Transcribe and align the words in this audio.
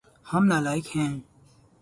ہم 0.31 0.43
نالائق 0.51 0.85
ہیے 0.95 1.07